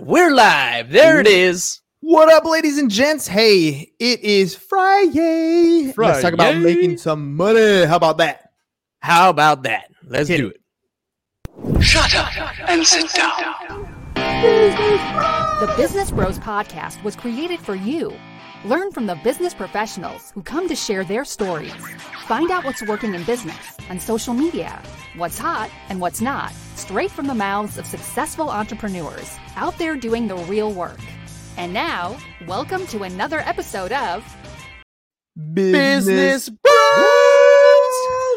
[0.00, 0.90] we're live.
[0.90, 1.30] There it mm.
[1.30, 1.80] is.
[2.00, 3.26] What up, ladies and gents?
[3.26, 5.92] Hey, it is Friday.
[5.96, 7.84] Let's talk about making some money.
[7.86, 8.50] How about that?
[9.00, 9.90] How about that?
[10.06, 10.60] Let's Hit do it.
[11.76, 11.82] it.
[11.82, 13.90] Shut up and sit down.
[14.14, 18.12] The Business Bros Podcast was created for you.
[18.64, 21.74] Learn from the business professionals who come to share their stories.
[22.28, 24.80] Find out what's working in business and social media,
[25.16, 30.28] what's hot and what's not, straight from the mouths of successful entrepreneurs out there doing
[30.28, 30.98] the real work.
[31.58, 32.16] And now,
[32.46, 34.24] welcome to another episode of
[35.52, 36.74] Business Bros.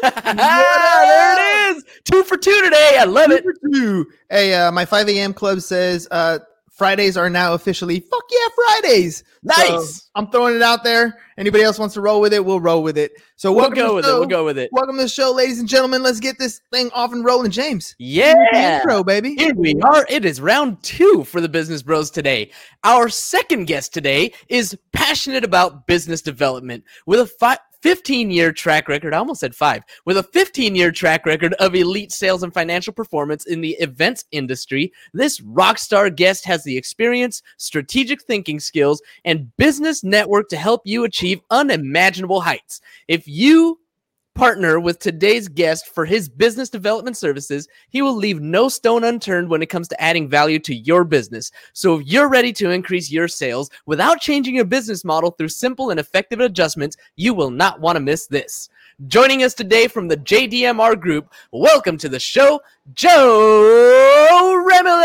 [0.12, 1.84] there it is.
[2.04, 2.98] Two for two today.
[3.00, 3.46] I love it.
[3.72, 4.04] Two.
[4.28, 5.32] Hey, uh, my 5 a.m.
[5.32, 6.40] club says uh,
[6.78, 9.24] Fridays are now officially fuck yeah Fridays.
[9.42, 9.96] Nice.
[9.96, 11.18] So, I'm throwing it out there.
[11.36, 12.44] Anybody else wants to roll with it?
[12.44, 13.12] We'll roll with it.
[13.36, 14.12] So We'll go with it.
[14.12, 14.70] We'll go with it.
[14.72, 16.02] Welcome to the show, ladies and gentlemen.
[16.04, 17.50] Let's get this thing off and rolling.
[17.50, 18.78] James, Yeah.
[18.78, 19.34] intro, baby.
[19.36, 20.06] Here we are.
[20.08, 22.50] It is round two for the Business Bros today.
[22.84, 28.88] Our second guest today is passionate about business development with a fi- 15 year track
[28.88, 29.14] record.
[29.14, 29.82] I almost said five.
[30.04, 34.24] With a 15 year track record of elite sales and financial performance in the events
[34.32, 40.56] industry, this rock star guest has the experience, strategic thinking skills, and business network to
[40.56, 42.80] help you achieve unimaginable heights.
[43.06, 43.78] If you
[44.38, 49.48] partner with today's guest for his business development services, he will leave no stone unturned
[49.48, 51.50] when it comes to adding value to your business.
[51.72, 55.90] So if you're ready to increase your sales without changing your business model through simple
[55.90, 58.68] and effective adjustments, you will not want to miss this.
[59.08, 62.60] Joining us today from the JDMR group, welcome to the show,
[62.94, 65.02] Joe Remily.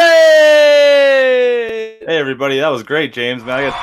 [2.05, 3.43] Hey everybody, that was great, James.
[3.43, 3.73] Man,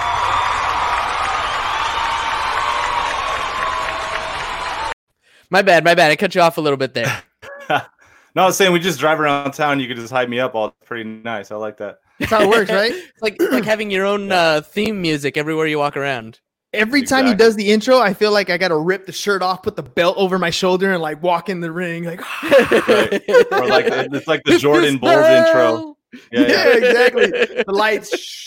[5.51, 6.11] My bad, my bad.
[6.11, 7.23] I cut you off a little bit there.
[7.69, 7.81] no,
[8.37, 9.81] I was saying we just drive around town.
[9.81, 10.55] You could just hype me up.
[10.55, 11.51] All pretty nice.
[11.51, 11.99] I like that.
[12.21, 12.93] That's how it works, right?
[12.93, 16.39] It's like like having your own uh, theme music everywhere you walk around.
[16.73, 19.43] Every time he does the intro, I feel like I got to rip the shirt
[19.43, 22.05] off, put the belt over my shoulder, and like walk in the ring.
[22.05, 23.23] Like, Right.
[23.51, 25.97] Or like it's like the Jordan Bulls intro.
[26.31, 27.27] yeah, Yeah, exactly.
[27.27, 28.47] The lights.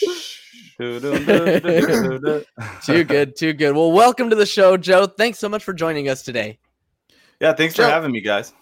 [2.85, 3.73] too good, too good.
[3.75, 5.05] Well, welcome to the show, Joe.
[5.05, 6.59] Thanks so much for joining us today.
[7.43, 8.53] Yeah, thanks for having me, guys.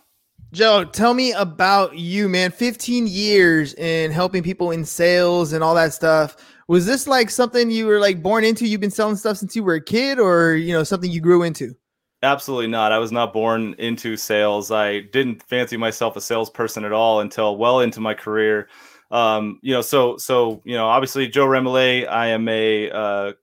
[0.53, 2.51] Joe, tell me about you, man.
[2.51, 6.35] 15 years in helping people in sales and all that stuff.
[6.67, 8.67] Was this like something you were like born into?
[8.67, 11.43] You've been selling stuff since you were a kid, or you know something you grew
[11.43, 11.75] into?
[12.23, 12.91] Absolutely not.
[12.91, 14.71] I was not born into sales.
[14.71, 18.67] I didn't fancy myself a salesperson at all until well into my career.
[19.11, 22.07] Um, you know, so so you know, obviously Joe Remile.
[22.09, 23.33] I am a uh,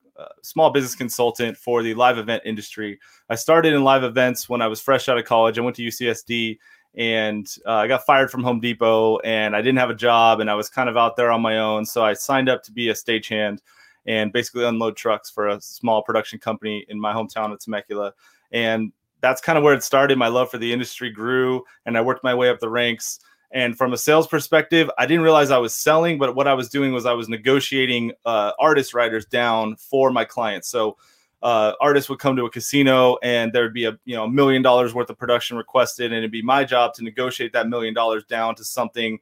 [0.42, 2.98] small business consultant for the live event industry.
[3.28, 5.58] I started in live events when I was fresh out of college.
[5.58, 6.58] I went to UCSD
[6.94, 10.50] and uh, I got fired from Home Depot and I didn't have a job and
[10.50, 11.86] I was kind of out there on my own.
[11.86, 13.58] So I signed up to be a stagehand
[14.06, 18.14] and basically unload trucks for a small production company in my hometown of Temecula.
[18.52, 20.16] And that's kind of where it started.
[20.16, 23.20] My love for the industry grew and I worked my way up the ranks.
[23.50, 26.68] And from a sales perspective, I didn't realize I was selling, but what I was
[26.68, 30.68] doing was I was negotiating uh, artist riders down for my clients.
[30.68, 30.98] So
[31.42, 34.30] uh, artists would come to a casino and there would be a you know a
[34.30, 37.94] million dollars worth of production requested, and it'd be my job to negotiate that million
[37.94, 39.18] dollars down to something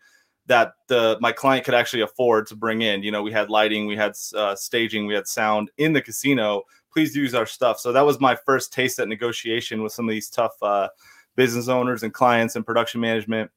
[0.47, 3.03] that the my client could actually afford to bring in.
[3.03, 6.63] You know, we had lighting, we had uh, staging, we had sound in the casino.
[6.93, 7.79] Please use our stuff.
[7.79, 10.89] So that was my first taste at negotiation with some of these tough uh,
[11.35, 13.51] business owners and clients and production management.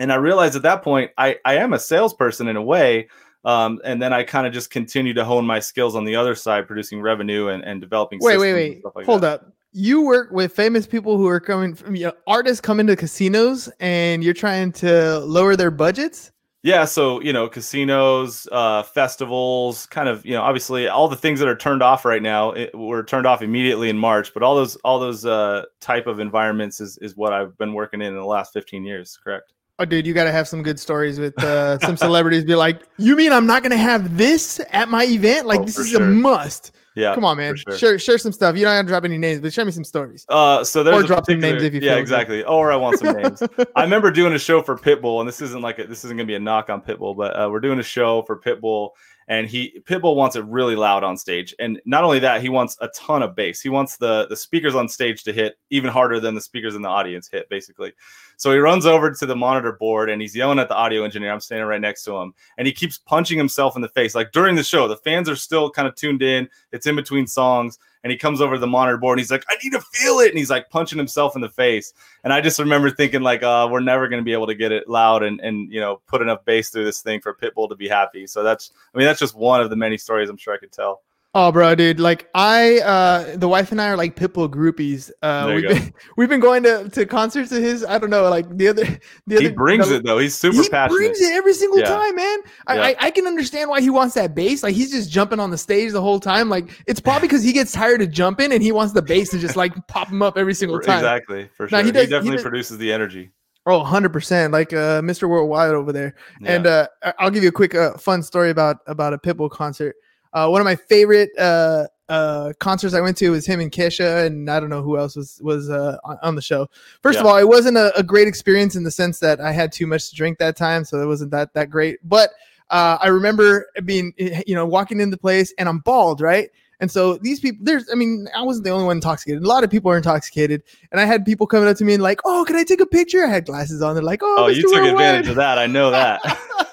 [0.00, 3.08] And I realized at that point, I, I am a salesperson in a way.
[3.44, 6.34] Um, and then I kind of just continue to hone my skills on the other
[6.34, 8.18] side, producing revenue and, and developing.
[8.20, 8.82] Wait, wait, wait.
[8.96, 9.40] like Hold that.
[9.42, 9.52] up.
[9.72, 13.70] You work with famous people who are coming from you know, artists come into casinos,
[13.78, 16.32] and you're trying to lower their budgets.
[16.62, 21.38] Yeah, so you know, casinos, uh, festivals, kind of, you know, obviously all the things
[21.40, 24.34] that are turned off right now it, were turned off immediately in March.
[24.34, 28.02] But all those, all those uh, type of environments is is what I've been working
[28.02, 29.18] in in the last fifteen years.
[29.22, 29.54] Correct.
[29.80, 32.44] Oh, dude, you got to have some good stories with uh, some celebrities.
[32.44, 35.46] Be like, you mean I'm not going to have this at my event?
[35.46, 36.02] Like, Oh, this is sure.
[36.02, 36.72] a must.
[36.96, 37.14] Yeah.
[37.14, 37.56] Come on, man.
[37.56, 37.78] sure.
[37.78, 38.56] Share share some stuff.
[38.56, 40.26] You don't have to drop any names, but share me some stories.
[40.28, 42.00] Uh, so there's Or drop some names if you yeah, feel good.
[42.02, 42.44] exactly.
[42.44, 43.42] Or I want some names.
[43.76, 46.26] I remember doing a show for Pitbull, and this isn't like a, this isn't gonna
[46.26, 48.90] be a knock on Pitbull, but uh, we're doing a show for Pitbull,
[49.28, 52.76] and he Pitbull wants it really loud on stage, and not only that, he wants
[52.80, 53.60] a ton of bass.
[53.62, 56.82] He wants the the speakers on stage to hit even harder than the speakers in
[56.82, 57.92] the audience hit, basically.
[58.40, 61.30] So he runs over to the monitor board and he's yelling at the audio engineer.
[61.30, 64.14] I'm standing right next to him, and he keeps punching himself in the face.
[64.14, 66.48] Like during the show, the fans are still kind of tuned in.
[66.72, 69.44] It's in between songs, and he comes over to the monitor board and he's like,
[69.50, 71.92] "I need to feel it," and he's like punching himself in the face.
[72.24, 74.72] And I just remember thinking like, uh, we're never going to be able to get
[74.72, 77.76] it loud and and you know put enough bass through this thing for Pitbull to
[77.76, 78.26] be happy.
[78.26, 80.72] So that's, I mean, that's just one of the many stories I'm sure I could
[80.72, 81.02] tell.
[81.32, 82.00] Oh, bro, dude!
[82.00, 85.12] Like I, uh the wife and I are like Pitbull groupies.
[85.22, 85.68] Uh, we've go.
[85.74, 87.84] been we've been going to to concerts of his.
[87.84, 88.84] I don't know, like the other
[89.28, 89.42] the other.
[89.42, 90.18] He brings the- it though.
[90.18, 90.64] He's super passionate.
[90.64, 90.96] he passionate.
[90.96, 91.84] brings it every single Yeah.
[91.84, 92.38] time, man.
[92.66, 92.82] I, Yeah.
[92.82, 94.64] I I can understand why he wants that bass.
[94.64, 96.48] Like he's just jumping on the stage the whole time.
[96.48, 99.38] Like it's probably because he gets tired of jumping and he wants the bass to
[99.38, 100.98] just like pop him up every single time.
[100.98, 101.78] Exactly, for sure.
[101.78, 103.30] he He, does- he definitely does- produces the energy.
[103.66, 105.28] Oh, 100 percent, like uh, Mr.
[105.28, 106.16] Worldwide over there.
[106.40, 106.52] Yeah.
[106.56, 106.88] And uh,
[107.20, 109.94] I'll give you a quick uh, fun story about about a Pitbull concert.
[110.32, 114.26] Uh, one of my favorite uh, uh, concerts I went to was him and Kesha,
[114.26, 116.68] and I don't know who else was was uh, on, on the show.
[117.02, 119.72] First of all, it wasn't a, a great experience in the sense that I had
[119.72, 121.98] too much to drink that time, so it wasn't that that great.
[122.02, 122.30] But
[122.70, 126.50] uh, I remember being, you know, walking in the place, and I'm bald, right?
[126.80, 129.42] And so these people, there's, I mean, I wasn't the only one intoxicated.
[129.42, 132.02] A lot of people are intoxicated, and I had people coming up to me and
[132.02, 133.94] like, "Oh, can I take a picture?" I had glasses on.
[133.94, 134.56] They're like, "Oh, Oh, Mr.
[134.56, 135.58] you took Worldwide." advantage of that.
[135.58, 136.20] I know that.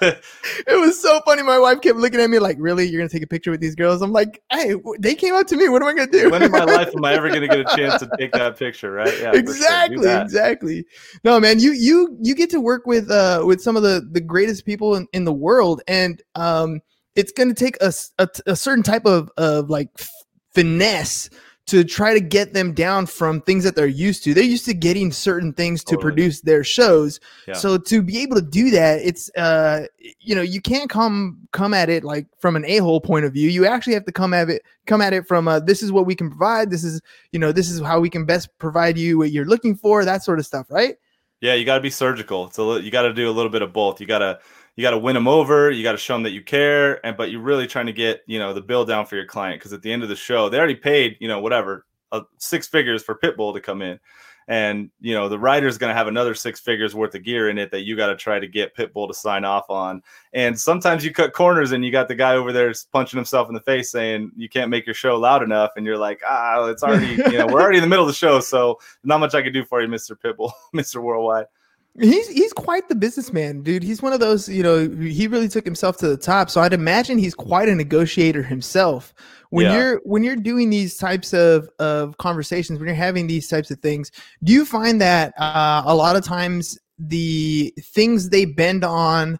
[0.00, 1.42] it was so funny.
[1.42, 3.74] My wife kept looking at me like, "Really, you're gonna take a picture with these
[3.74, 5.68] girls?" I'm like, "Hey, they came up to me.
[5.68, 7.60] What am I gonna do?" when in my life am I ever going to get
[7.60, 8.90] a chance to take that picture?
[8.92, 9.12] Right?
[9.20, 9.30] Yeah.
[9.32, 9.40] for sure.
[9.40, 10.86] Exactly, exactly.
[11.24, 14.20] No, man, you you you get to work with uh with some of the the
[14.20, 16.80] greatest people in, in the world, and um,
[17.18, 19.90] it's gonna take a certain type of of like
[20.54, 21.28] finesse
[21.66, 24.32] to try to get them down from things that they're used to.
[24.32, 26.02] They're used to getting certain things to Totally.
[26.02, 27.20] produce their shows.
[27.46, 27.54] Yeah.
[27.54, 31.74] So to be able to do that, it's uh you know, you can't come come
[31.74, 33.50] at it like from an a-hole point of view.
[33.50, 36.06] You actually have to come at it come at it from uh this is what
[36.06, 36.70] we can provide.
[36.70, 39.74] This is, you know, this is how we can best provide you what you're looking
[39.74, 40.94] for, that sort of stuff, right?
[41.40, 42.50] Yeah, you got to be surgical.
[42.50, 44.00] So you got to do a little bit of both.
[44.00, 44.38] You got to
[44.78, 45.72] you got to win them over.
[45.72, 48.22] You got to show them that you care, and but you're really trying to get
[48.26, 50.48] you know the bill down for your client because at the end of the show,
[50.48, 53.98] they already paid you know whatever uh, six figures for Pitbull to come in,
[54.46, 57.58] and you know the rider's going to have another six figures worth of gear in
[57.58, 60.00] it that you got to try to get Pitbull to sign off on.
[60.32, 63.54] And sometimes you cut corners, and you got the guy over there punching himself in
[63.54, 66.84] the face saying you can't make your show loud enough, and you're like, ah, it's
[66.84, 69.42] already you know we're already in the middle of the show, so not much I
[69.42, 71.46] can do for you, Mister Pitbull, Mister Worldwide.
[72.00, 73.82] He's he's quite the businessman, dude.
[73.82, 76.48] He's one of those, you know, he really took himself to the top.
[76.48, 79.12] So I'd imagine he's quite a negotiator himself.
[79.50, 79.76] When Yeah.
[79.76, 83.80] you're when you're doing these types of of conversations, when you're having these types of
[83.80, 84.12] things,
[84.44, 89.38] do you find that uh, a lot of times the things they bend on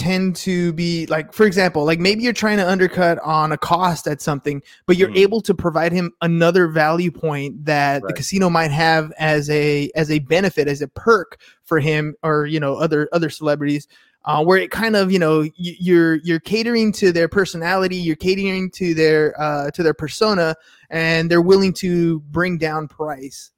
[0.00, 4.06] tend to be like for example like maybe you're trying to undercut on a cost
[4.06, 5.16] at something but you're Mhm.
[5.18, 10.10] able to provide him another value point that the casino might have as a as
[10.10, 13.86] a benefit as a perk for him or you know other other celebrities
[14.24, 18.70] uh, where it kind of you know you're you're catering to their personality you're catering
[18.70, 20.54] to their uh, to their persona
[20.88, 23.50] and they're willing to bring down price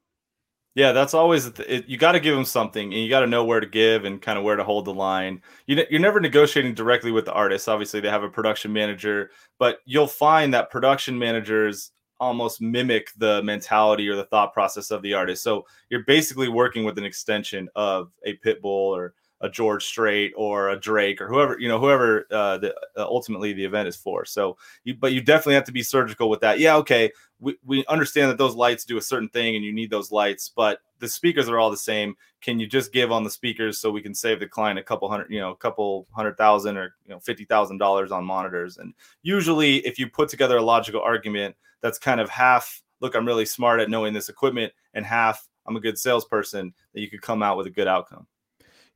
[0.75, 3.45] Yeah, that's always it, you got to give them something, and you got to know
[3.45, 5.43] where to give and kind of where to hold the line.
[5.67, 7.69] You you're never negotiating directly with the artist.
[7.69, 13.43] Obviously, they have a production manager, but you'll find that production managers almost mimic the
[13.43, 15.43] mentality or the thought process of the artist.
[15.43, 20.71] So you're basically working with an extension of a Pitbull or a George Strait or
[20.71, 24.25] a Drake or whoever you know whoever uh, the, uh, ultimately the event is for.
[24.25, 26.61] So, you, but you definitely have to be surgical with that.
[26.61, 27.11] Yeah, okay,
[27.41, 30.49] we, we understand that those lights do a certain thing and you need those lights,
[30.49, 32.15] but the speakers are all the same.
[32.41, 35.11] Can you just give on the speakers so we can save the client a couple
[35.11, 38.79] hundred, you know, a couple hundred thousand or you know fifty thousand dollars on monitors?
[38.79, 42.81] And usually, if you put together a logical argument, that's kind of half.
[43.01, 46.73] Look, I'm really smart at knowing this equipment, and half I'm a good salesperson.
[46.95, 48.29] That you could come out with a good outcome.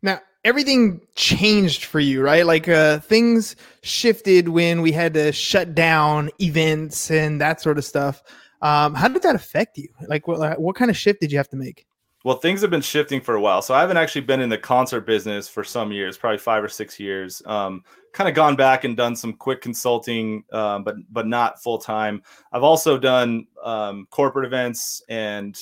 [0.02, 2.46] Now, everything changed for you, right?
[2.46, 7.84] Like uh things shifted when we had to shut down events and that sort of
[7.84, 8.22] stuff.
[8.62, 9.88] Um how did that affect you?
[10.08, 11.86] Like what what kind of shift did you have to make?
[12.26, 13.62] Well, things have been shifting for a while.
[13.62, 16.68] So I haven't actually been in the concert business for some years, probably five or
[16.68, 17.40] six years.
[17.46, 21.78] Um, kind of gone back and done some quick consulting, um, but but not full
[21.78, 22.22] time.
[22.52, 25.56] I've also done um, corporate events and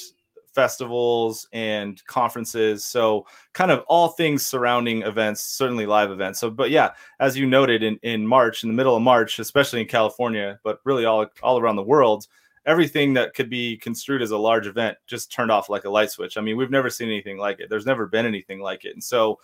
[0.55, 2.85] festivals and conferences.
[2.85, 6.41] So kind of all things surrounding events, certainly live events.
[6.41, 9.81] So, but yeah, as you noted in in March, in the middle of March, especially
[9.81, 12.27] in California, but really all all around the world
[12.67, 16.11] everything that could be construed as a large event just turned off like a light
[16.11, 16.37] switch.
[16.37, 17.69] I mean, we've never seen anything like it.
[17.69, 18.95] There's never been anything like it.
[18.95, 19.39] And so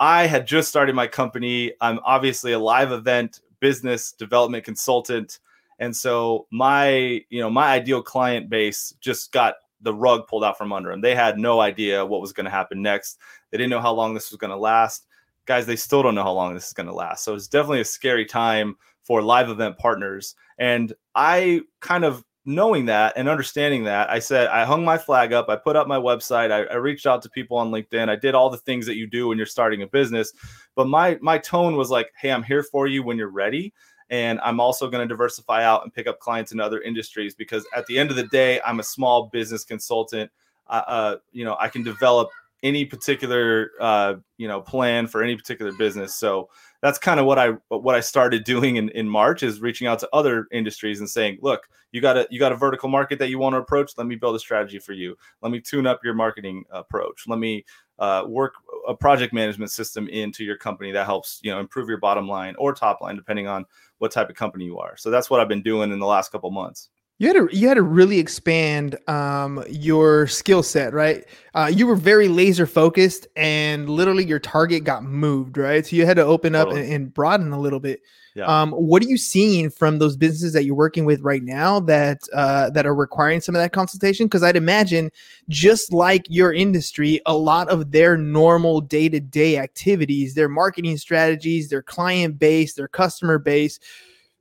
[0.00, 1.72] I had just started my company.
[1.80, 5.40] I'm obviously a live event business development consultant.
[5.78, 10.58] And so my, you know, my ideal client base just got the rug pulled out
[10.58, 11.00] from under them.
[11.00, 13.18] They had no idea what was going to happen next.
[13.50, 15.06] They didn't know how long this was going to last.
[15.46, 17.22] Guys, they still don't know how long this is going to last.
[17.22, 20.34] So it's definitely a scary time for live event partners.
[20.58, 25.32] And I kind of knowing that and understanding that, I said, I hung my flag
[25.32, 25.48] up.
[25.48, 26.50] I put up my website.
[26.50, 28.08] I, I, reached out to people on LinkedIn.
[28.08, 30.32] I did all the things that you do when you're starting a business.
[30.74, 33.72] But my my tone was like, hey, I'm here for you when you're ready.
[34.10, 37.66] And I'm also going to diversify out and pick up clients in other industries because
[37.74, 40.30] at the end of the day, I'm a small business consultant.
[40.66, 42.30] Uh, uh, you know, I can develop
[42.64, 46.16] any particular uh, you know plan for any particular business.
[46.16, 46.48] So
[46.80, 50.00] that's kind of what I what I started doing in, in March is reaching out
[50.00, 53.28] to other industries and saying, look, you got a you got a vertical market that
[53.28, 53.92] you want to approach.
[53.96, 55.14] Let me build a strategy for you.
[55.42, 57.24] Let me tune up your marketing approach.
[57.28, 57.64] Let me
[57.98, 58.54] uh, work
[58.88, 62.54] a project management system into your company that helps you know improve your bottom line
[62.58, 63.66] or top line depending on
[63.98, 64.96] what type of company you are.
[64.96, 66.88] So that's what I've been doing in the last couple months.
[67.18, 71.24] You had to you had to really expand um, your skill set, right?
[71.54, 75.86] Uh, you were very laser focused, and literally your target got moved, right?
[75.86, 76.82] So you had to open up totally.
[76.82, 78.02] and, and, broaden a little bit.
[78.34, 78.46] Yeah.
[78.46, 82.18] Um, what are you seeing from those businesses that you're working with right now that
[82.32, 84.26] uh, that are requiring some of that consultation?
[84.26, 85.12] Because I'd imagine,
[85.48, 90.96] just like your industry, a lot of their normal day to day activities, their marketing
[90.96, 93.78] strategies, their client base, their customer base,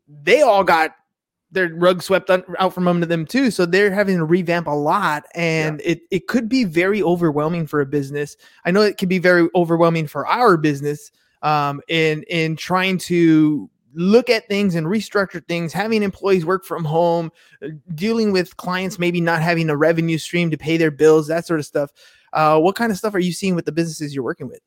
[0.08, 0.96] they all got
[1.54, 3.52] their rug swept out from under them too.
[3.52, 5.92] So they're having to revamp a lot, and yeah.
[5.92, 8.36] it it could be very overwhelming for a business.
[8.66, 13.70] I know it can be very overwhelming for our business um, in in trying to
[13.96, 17.32] look at things and restructure things, having employees work from home,
[17.64, 21.46] uh, dealing with clients maybe not having a revenue stream to pay their bills, that
[21.46, 21.92] sort of stuff.
[22.34, 24.62] Uh, what kind of stuff are you seeing with the businesses you're working with?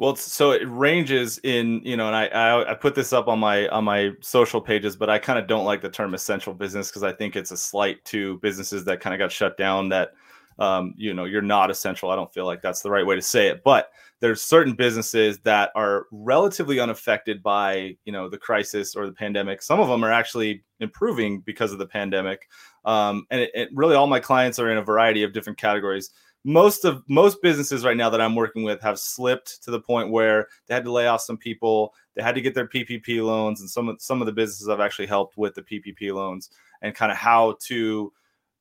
[0.00, 3.38] Well, so it ranges in, you know, and I, I, I put this up on
[3.38, 6.88] my on my social pages, but I kind of don't like the term essential business
[6.88, 10.12] because I think it's a slight to businesses that kind of got shut down that,
[10.58, 12.10] um, you know, you're not essential.
[12.10, 13.90] I don't feel like that's the right way to say it, but
[14.20, 19.60] there's certain businesses that are relatively unaffected by, you know, the crisis or the pandemic.
[19.60, 22.48] Some of them are actually improving because of the pandemic,
[22.86, 26.08] um, and it, it really all my clients are in a variety of different categories
[26.44, 30.10] most of most businesses right now that I'm working with have slipped to the point
[30.10, 31.94] where they had to lay off some people.
[32.14, 34.80] They had to get their PPP loans, and some of some of the businesses I've
[34.80, 36.50] actually helped with the PPP loans
[36.82, 38.12] and kind of how to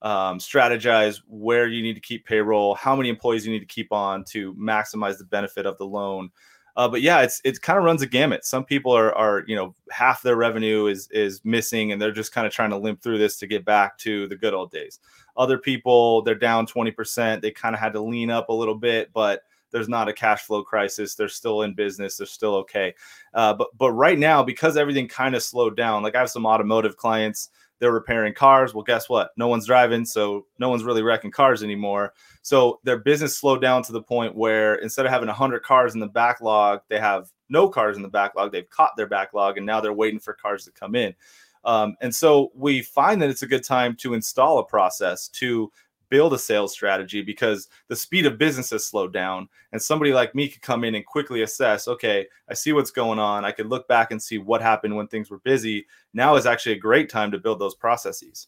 [0.02, 3.92] um, strategize where you need to keep payroll, how many employees you need to keep
[3.92, 6.30] on to maximize the benefit of the loan.
[6.80, 8.46] Uh, but yeah, it's it kind of runs a gamut.
[8.46, 12.32] Some people are are you know half their revenue is is missing, and they're just
[12.32, 15.00] kind of trying to limp through this to get back to the good old days.
[15.36, 17.42] Other people, they're down 20%.
[17.42, 20.44] They kind of had to lean up a little bit, but there's not a cash
[20.44, 21.16] flow crisis.
[21.16, 22.16] They're still in business.
[22.16, 22.96] They're still okay.
[23.34, 26.46] Uh, but but right now, because everything kind of slowed down, like I have some
[26.46, 28.74] automotive clients, they're repairing cars.
[28.74, 29.32] Well, guess what?
[29.38, 32.14] No one's driving, so no one's really wrecking cars anymore.
[32.42, 36.00] So their business slowed down to the point where instead of having 100 cars in
[36.00, 38.52] the backlog, they have no cars in the backlog.
[38.52, 41.16] They've caught their backlog, and now they're waiting for cars to come in.
[41.66, 45.72] Um, and so we find that it's a good time to install a process to
[46.10, 50.34] build a sales strategy because the speed of business has slowed down and somebody like
[50.36, 53.68] me could come in and quickly assess okay i see what's going on i could
[53.68, 57.10] look back and see what happened when things were busy now is actually a great
[57.10, 58.48] time to build those processes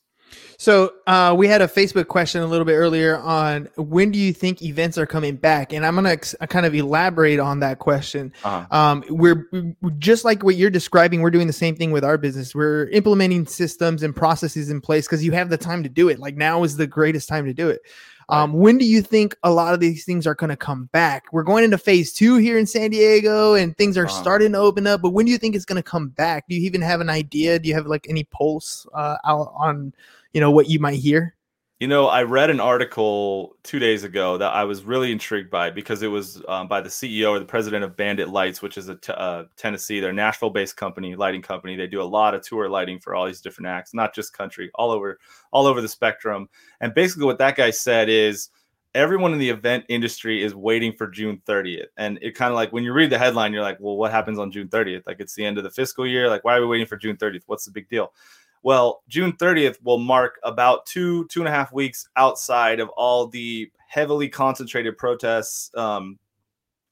[0.57, 4.33] so uh, we had a Facebook question a little bit earlier on when do you
[4.33, 7.79] think events are coming back, and I'm gonna ex- uh, kind of elaborate on that
[7.79, 8.31] question.
[8.43, 8.77] Uh-huh.
[8.77, 11.21] Um, we're, we're just like what you're describing.
[11.21, 12.53] We're doing the same thing with our business.
[12.53, 16.19] We're implementing systems and processes in place because you have the time to do it.
[16.19, 17.81] Like now is the greatest time to do it.
[18.29, 21.25] Um, when do you think a lot of these things are going to come back?
[21.31, 24.21] We're going into phase two here in San Diego, and things are uh-huh.
[24.21, 25.01] starting to open up.
[25.01, 26.45] But when do you think it's going to come back?
[26.47, 27.59] Do you even have an idea?
[27.59, 29.93] Do you have like any pulse uh, out on?
[30.33, 31.35] you know what you might hear?
[31.81, 35.71] You know, I read an article two days ago that I was really intrigued by
[35.71, 38.87] because it was um, by the CEO or the president of Bandit Lites, which is
[38.87, 41.75] a t- uh, Tennessee, they're Nashville-based company, lighting company.
[41.75, 44.69] They do a lot of tour lighting for all these different acts, not just country,
[44.75, 45.17] all over,
[45.51, 46.49] all over the spectrum.
[46.81, 48.49] And basically, what that guy said is
[48.93, 51.87] everyone in the event industry is waiting for June 30th.
[51.97, 54.37] And it kind of like when you read the headline, you're like, well, what happens
[54.37, 55.07] on June 30th?
[55.07, 56.29] Like it's the end of the fiscal year.
[56.29, 57.43] Like, why are we waiting for June 30th?
[57.47, 58.13] What's the big deal?
[58.63, 63.27] Well, June 30th will mark about two, two and a half weeks outside of all
[63.27, 66.19] the heavily concentrated protests, um,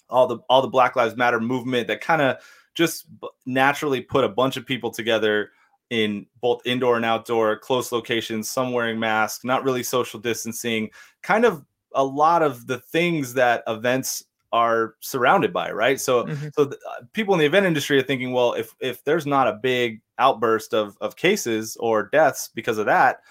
[0.10, 2.38] all the all the Black Lives Matter movement that kind of
[2.74, 3.06] just
[3.46, 5.52] naturally put a bunch of people together
[5.90, 10.90] in both indoor and outdoor close locations, some wearing masks, not really social distancing,
[11.24, 16.00] kind of a lot of the things that events are surrounded by, right?
[16.00, 16.48] So, mm-hmm.
[16.54, 19.48] so the, uh, people in the event industry are thinking, well, if if there's not
[19.48, 23.22] a big outburst of of cases or deaths because of that,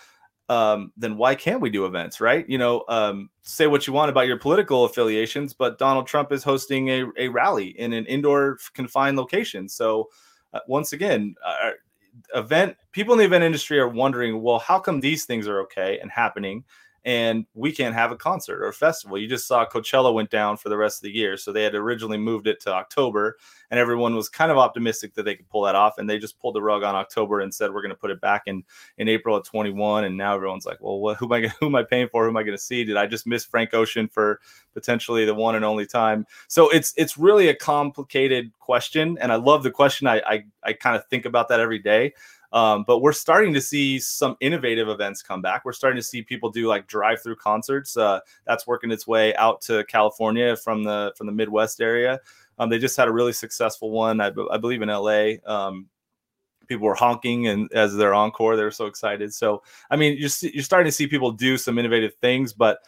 [0.48, 2.48] um, then why can't we do events, right?
[2.48, 6.42] You know, um, say what you want about your political affiliations, but Donald Trump is
[6.42, 9.68] hosting a, a rally in an indoor confined location.
[9.68, 10.08] So,
[10.54, 11.70] uh, once again, uh,
[12.34, 15.98] event people in the event industry are wondering, well, how come these things are okay
[16.00, 16.64] and happening?
[17.04, 19.18] And we can't have a concert or a festival.
[19.18, 21.36] You just saw Coachella went down for the rest of the year.
[21.36, 23.36] So they had originally moved it to October,
[23.70, 25.98] and everyone was kind of optimistic that they could pull that off.
[25.98, 28.20] And they just pulled the rug on October and said, we're going to put it
[28.20, 28.62] back in,
[28.98, 30.04] in April of 21.
[30.04, 32.24] And now everyone's like, well, what, who, am I, who am I paying for?
[32.24, 32.84] Who am I going to see?
[32.84, 34.40] Did I just miss Frank Ocean for
[34.74, 36.26] potentially the one and only time?
[36.48, 39.18] So it's it's really a complicated question.
[39.20, 40.06] And I love the question.
[40.06, 42.12] I, I, I kind of think about that every day.
[42.52, 45.64] Um, but we're starting to see some innovative events come back.
[45.64, 47.96] We're starting to see people do like drive-through concerts.
[47.96, 52.20] Uh, that's working its way out to California from the from the Midwest area.
[52.58, 55.34] Um, they just had a really successful one, I, believe, in LA.
[55.46, 55.86] Um,
[56.66, 59.32] people were honking and as their encore, they were so excited.
[59.32, 62.78] So, I mean, you're you're starting to see people do some innovative things, but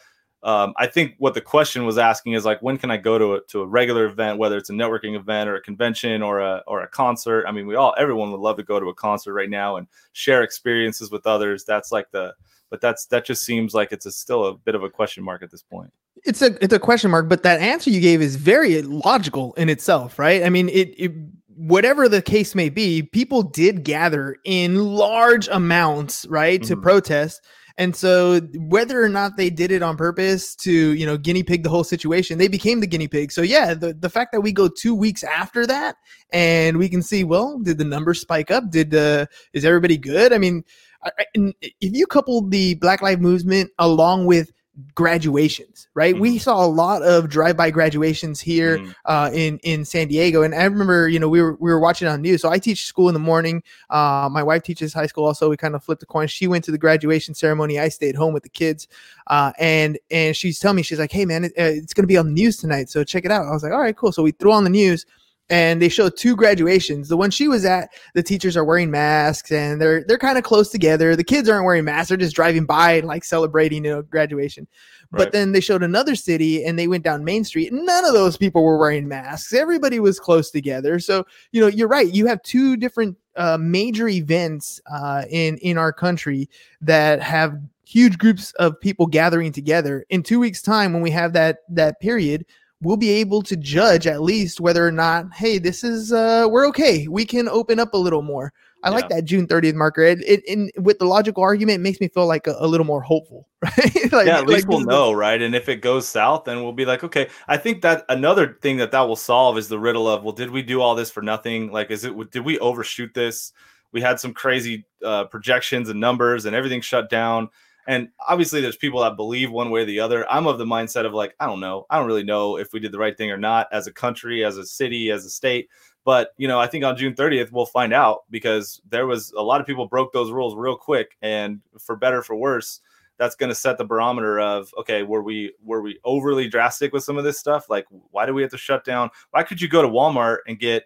[0.43, 3.33] um, I think what the question was asking is like, when can I go to
[3.35, 6.63] a, to a regular event, whether it's a networking event or a convention or a
[6.65, 7.45] or a concert?
[7.47, 9.87] I mean, we all everyone would love to go to a concert right now and
[10.13, 11.63] share experiences with others.
[11.63, 12.33] That's like the,
[12.71, 15.43] but that's that just seems like it's a, still a bit of a question mark
[15.43, 15.93] at this point.
[16.23, 19.69] It's a it's a question mark, but that answer you gave is very logical in
[19.69, 20.43] itself, right?
[20.43, 21.11] I mean, it, it
[21.55, 26.73] whatever the case may be, people did gather in large amounts, right, mm-hmm.
[26.73, 27.41] to protest
[27.77, 31.63] and so whether or not they did it on purpose to, you know, guinea pig
[31.63, 33.31] the whole situation, they became the guinea pig.
[33.31, 35.95] So yeah, the, the fact that we go two weeks after that
[36.31, 38.69] and we can see, well, did the numbers spike up?
[38.69, 40.33] Did uh is everybody good?
[40.33, 40.63] I mean,
[41.03, 44.51] I, if you couple the Black Lives Movement along with
[44.95, 46.13] graduations, right?
[46.13, 46.21] Mm-hmm.
[46.21, 48.91] We saw a lot of drive-by graduations here mm-hmm.
[49.05, 52.07] uh, in in San Diego, and I remember, you know, we were we were watching
[52.07, 52.41] on news.
[52.41, 53.63] So I teach school in the morning.
[53.89, 55.49] Uh, my wife teaches high school also.
[55.49, 56.27] We kind of flipped the coin.
[56.27, 57.79] She went to the graduation ceremony.
[57.79, 58.87] I stayed home with the kids,
[59.27, 62.07] uh, and and she's telling me she's like, "Hey man, it, uh, it's going to
[62.07, 64.11] be on the news tonight, so check it out." I was like, "All right, cool."
[64.11, 65.05] So we threw on the news
[65.51, 67.09] and they show two graduations.
[67.09, 70.45] The one she was at, the teachers are wearing masks and they're they're kind of
[70.45, 71.15] close together.
[71.15, 74.67] The kids aren't wearing masks; they're just driving by and like celebrating, you know, graduation.
[75.11, 75.25] Right.
[75.25, 77.73] But then they showed another city and they went down Main Street.
[77.73, 79.53] None of those people were wearing masks.
[79.53, 80.99] Everybody was close together.
[80.99, 82.11] So you know, you're right.
[82.11, 88.17] You have two different uh, major events uh, in in our country that have huge
[88.17, 90.05] groups of people gathering together.
[90.09, 92.45] In two weeks' time, when we have that that period,
[92.81, 96.67] we'll be able to judge at least whether or not, hey, this is uh, we're
[96.67, 97.07] okay.
[97.07, 98.53] We can open up a little more.
[98.83, 98.95] I yeah.
[98.95, 100.01] like that June 30th marker.
[100.01, 102.85] It, it, in with the logical argument, it makes me feel like a, a little
[102.85, 103.77] more hopeful, right?
[104.11, 105.39] like, yeah, at least like we'll know, right?
[105.39, 107.29] And if it goes south, then we'll be like, okay.
[107.47, 110.49] I think that another thing that that will solve is the riddle of, well, did
[110.49, 111.71] we do all this for nothing?
[111.71, 113.53] Like, is it did we overshoot this?
[113.91, 117.49] We had some crazy uh, projections and numbers, and everything shut down
[117.91, 120.25] and obviously, there's people that believe one way or the other.
[120.31, 121.85] I'm of the mindset of like, I don't know.
[121.89, 124.45] I don't really know if we did the right thing or not as a country,
[124.45, 125.67] as a city, as a state.
[126.05, 129.41] But, you know, I think on June 30th, we'll find out because there was a
[129.41, 131.17] lot of people broke those rules real quick.
[131.21, 132.79] And for better, for worse,
[133.17, 137.03] that's going to set the barometer of okay were we were we overly drastic with
[137.03, 139.67] some of this stuff like why do we have to shut down why could you
[139.67, 140.85] go to walmart and get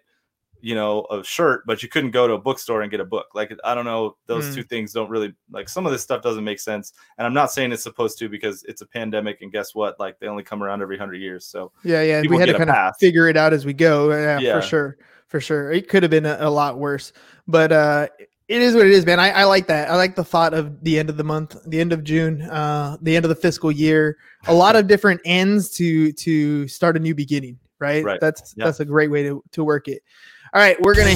[0.60, 3.26] you know a shirt but you couldn't go to a bookstore and get a book
[3.34, 4.54] like i don't know those mm.
[4.54, 7.50] two things don't really like some of this stuff doesn't make sense and i'm not
[7.50, 10.62] saying it's supposed to because it's a pandemic and guess what like they only come
[10.62, 13.52] around every 100 years so yeah yeah we had to kind of figure it out
[13.52, 16.50] as we go yeah, yeah, for sure for sure it could have been a, a
[16.50, 17.12] lot worse
[17.46, 18.06] but uh
[18.48, 19.18] it is what it is, man.
[19.18, 19.90] I, I like that.
[19.90, 22.96] I like the thought of the end of the month, the end of June, uh,
[23.02, 24.18] the end of the fiscal year.
[24.46, 28.04] A lot of different ends to to start a new beginning, right?
[28.04, 28.20] right.
[28.20, 30.02] That's that's a great way to to work it.
[30.56, 31.12] All right, we're gonna.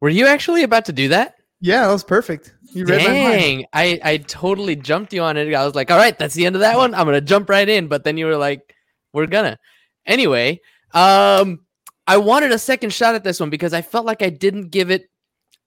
[0.00, 1.34] Were you actually about to do that?
[1.60, 2.54] Yeah, that was perfect.
[2.72, 5.52] You read Dang, I I totally jumped you on it.
[5.52, 6.94] I was like, all right, that's the end of that one.
[6.94, 7.88] I'm gonna jump right in.
[7.88, 8.74] But then you were like,
[9.12, 9.58] we're gonna.
[10.06, 10.58] Anyway,
[10.94, 11.66] um,
[12.06, 14.90] I wanted a second shot at this one because I felt like I didn't give
[14.90, 15.10] it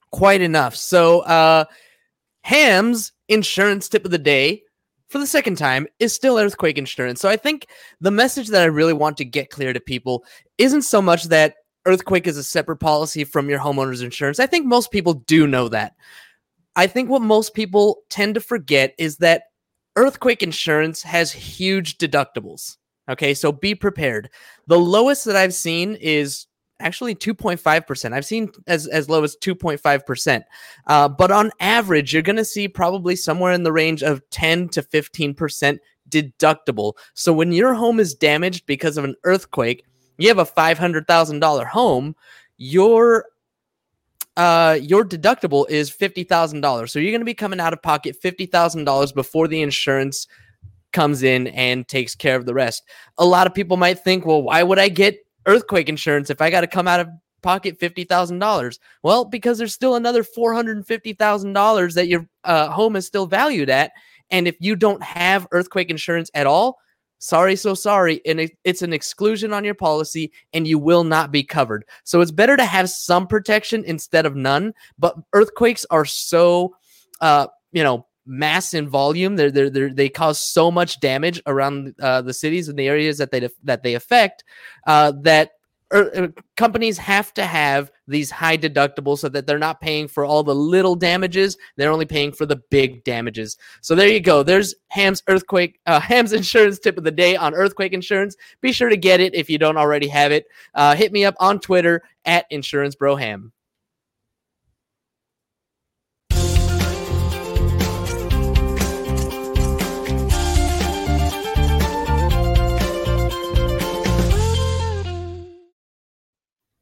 [0.09, 0.75] quite enough.
[0.75, 1.65] So, uh,
[2.45, 4.61] Hams insurance tip of the day
[5.09, 7.19] for the second time is still earthquake insurance.
[7.19, 7.65] So I think
[8.01, 10.23] the message that I really want to get clear to people
[10.59, 11.55] isn't so much that
[11.87, 14.39] earthquake is a separate policy from your homeowner's insurance.
[14.39, 15.95] I think most people do know that.
[16.75, 19.45] I think what most people tend to forget is that
[19.95, 22.77] earthquake insurance has huge deductibles.
[23.09, 24.29] Okay, so be prepared.
[24.67, 26.45] The lowest that I've seen is
[26.79, 28.13] actually 2.5%.
[28.13, 30.43] I've seen as, as low as 2.5%.
[30.87, 34.69] Uh, but on average, you're going to see probably somewhere in the range of 10
[34.69, 36.93] to 15% deductible.
[37.13, 39.85] So when your home is damaged because of an earthquake,
[40.17, 42.15] you have a $500,000 home,
[42.57, 43.25] your
[44.37, 46.89] uh your deductible is $50,000.
[46.89, 50.27] So you're going to be coming out of pocket $50,000 before the insurance
[50.91, 52.83] comes in and takes care of the rest.
[53.17, 56.49] A lot of people might think, "Well, why would I get earthquake insurance if I
[56.49, 57.09] got to come out of
[57.41, 63.69] pocket $50,000?" Well, because there's still another $450,000 that your uh, home is still valued
[63.69, 63.91] at,
[64.29, 66.79] and if you don't have earthquake insurance at all,
[67.19, 71.43] sorry so sorry and it's an exclusion on your policy and you will not be
[71.43, 76.75] covered so it's better to have some protection instead of none but earthquakes are so
[77.21, 79.35] uh you know mass in volume.
[79.35, 83.17] They're, they're, they're they cause so much damage around uh, the cities and the areas
[83.17, 84.43] that they def- that they affect
[84.87, 85.51] uh, that
[85.93, 90.25] er, uh, companies have to have these high deductibles so that they're not paying for
[90.25, 91.57] all the little damages.
[91.75, 93.57] They're only paying for the big damages.
[93.81, 94.43] So there you go.
[94.43, 98.35] There's ham's earthquake uh, ham's insurance tip of the day on earthquake insurance.
[98.61, 100.45] Be sure to get it if you don't already have it.
[100.73, 103.15] Uh, hit me up on twitter at insurance bro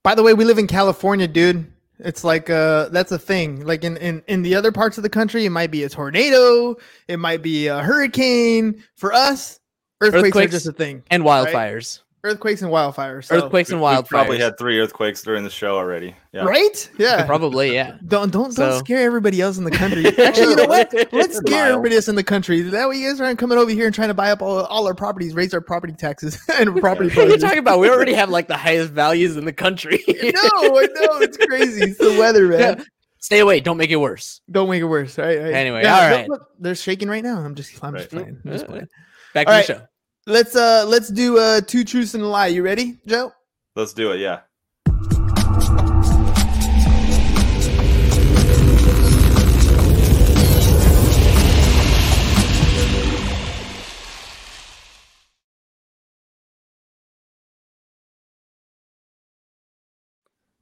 [0.04, 1.72] By the way, we live in California, dude.
[2.00, 3.66] It's like uh that's a thing.
[3.66, 6.76] Like in, in in the other parts of the country, it might be a tornado,
[7.08, 8.84] it might be a hurricane.
[8.96, 9.60] For us,
[10.02, 11.04] earthquakes, Earthquakes are just a thing.
[11.10, 13.26] and wildfires Earthquakes and wildfires.
[13.26, 16.16] So, earthquakes and We- we've wildfires probably had three earthquakes during the show already.
[16.32, 16.44] Yeah.
[16.46, 16.90] Right?
[16.98, 17.26] Yeah.
[17.26, 20.06] probably yeah Don't don't don't scare everybody else in the country.
[20.18, 20.94] Actually, you know what?
[21.12, 21.72] Let's scare Mild.
[21.78, 22.62] everybody else in the country.
[22.62, 24.88] That way, you guys aren't coming over here and trying to buy up all, all
[24.88, 27.10] our properties, raise our property taxes and property.
[27.14, 30.02] what are you talking about we already have like the highest values in the country
[30.08, 31.82] no, I know it's crazy.
[31.92, 32.60] It's the weather, man.
[32.78, 32.84] Yeah.
[33.20, 35.18] stay away don't make it worse Don't make it worse.
[35.18, 35.38] Right?
[35.40, 35.54] right.
[35.54, 37.40] Anyway, Yeah, all look, look, they're shaking right now.
[37.40, 38.40] I'm just, I'm just playing.
[38.46, 38.88] I'm just playing.
[39.34, 39.68] back All to right.
[39.68, 39.86] the show
[40.26, 42.48] Let's uh, let's do uh, two truths and a lie.
[42.48, 43.34] You ready, Joe?
[43.76, 44.20] Let's do it.
[44.22, 44.42] Yeah.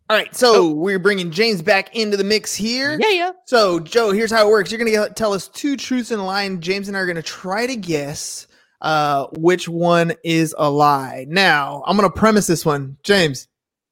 [0.10, 0.36] All right.
[0.36, 2.98] So we're bringing James back into the mix here.
[3.00, 4.72] yeah yeah So, Joe, here's how it works.
[4.72, 7.06] You're going to tell us two truths and a lie, and James and I are
[7.06, 8.48] going to try to guess
[8.82, 11.26] uh, which one is a lie.
[11.30, 12.98] Now, I'm going to premise this one.
[13.04, 13.48] James,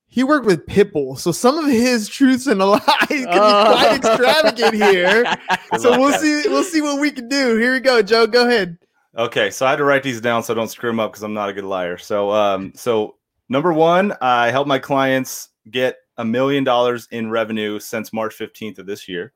[0.07, 3.95] he worked with Pitbull, so some of his truths and a lie could be quite
[3.95, 5.25] extravagant here.
[5.77, 6.47] So we'll see.
[6.47, 7.55] We'll see what we can do.
[7.57, 8.25] Here we go, Joe.
[8.25, 8.79] Go ahead.
[9.15, 11.21] Okay, so I had to write these down so I don't screw them up because
[11.21, 11.97] I'm not a good liar.
[11.97, 13.17] So, um, so
[13.49, 18.79] number one, I help my clients get a million dollars in revenue since March 15th
[18.79, 19.31] of this year.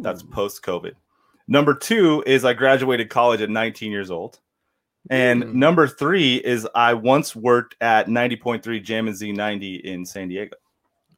[0.00, 0.92] That's post COVID.
[1.46, 4.40] Number two is I graduated college at 19 years old.
[5.08, 5.54] And Mm.
[5.54, 10.56] number three is I once worked at 90.3 Jammin' Z90 in San Diego.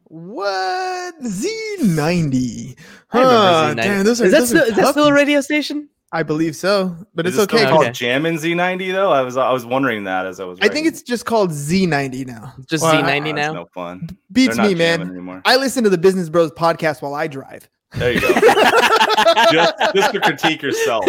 [0.04, 2.76] What Z90?
[3.12, 3.76] I remember Huh, Z90.
[3.82, 6.22] damn, those are, is that those still, are is that still a radio station I
[6.22, 7.70] believe so, but Is it's it still okay.
[7.70, 7.92] called Okay.
[7.92, 9.10] Jammin' Z90 though.
[9.10, 10.58] I was I was wondering that as I was.
[10.60, 12.52] I think it's just called Z90 now.
[12.68, 14.06] just Well, Z90 Ah, now No fun.
[14.30, 15.00] Beats not me, man.
[15.00, 15.40] Anymore.
[15.46, 17.66] I listen to the Business Bros podcast while I drive.
[17.94, 18.28] There you go.
[19.52, 21.04] just, just to critique yourself.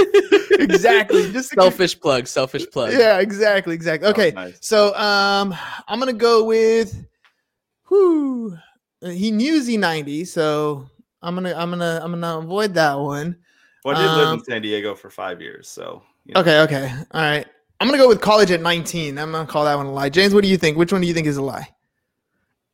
[0.51, 1.31] exactly.
[1.31, 4.09] Just to- selfish plug selfish plug Yeah, exactly, exactly.
[4.09, 4.57] Okay, nice.
[4.61, 5.55] so um,
[5.87, 7.05] I'm gonna go with,
[7.89, 8.57] whoo,
[9.01, 10.87] he knew Z90, so
[11.21, 13.37] I'm gonna, I'm gonna, I'm gonna avoid that one.
[13.85, 16.41] Well, I did live Um, in San Diego for five years, so you know.
[16.41, 17.45] Okay, okay, all right.
[17.79, 19.17] I'm gonna go with college at 19.
[19.17, 20.09] I'm gonna call that one a lie.
[20.09, 20.77] James, what do you think?
[20.77, 21.69] Which one do you think is a lie?